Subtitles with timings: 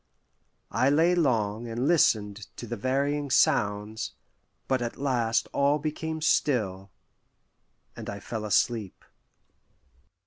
[0.71, 4.13] I lay long and listened to the varying sounds,
[4.67, 6.89] but at last all became still,
[7.95, 9.05] and I fell asleep.